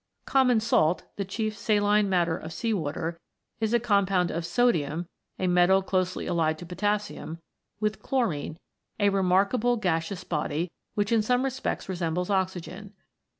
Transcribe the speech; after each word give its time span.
Common 0.25 0.59
salt, 0.59 1.03
the 1.15 1.23
chief 1.25 1.55
saline 1.55 2.09
matter 2.09 2.35
of 2.35 2.51
sea 2.53 2.73
water, 2.73 3.19
is 3.59 3.71
a 3.71 3.79
compound 3.79 4.31
of 4.31 4.47
sodium, 4.47 5.05
a 5.37 5.45
metal 5.45 5.83
closely 5.83 6.25
allied 6.25 6.57
to 6.57 6.65
potassium, 6.65 7.37
with 7.79 8.01
chlorine, 8.01 8.57
a 8.99 9.09
remarkable 9.09 9.77
gaseous 9.77 10.23
body, 10.23 10.71
which 10.95 11.11
in 11.11 11.21
some 11.21 11.43
respects 11.43 11.87
resembles 11.87 12.31
oxygen. 12.31 12.93